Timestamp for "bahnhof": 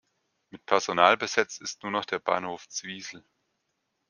2.17-2.67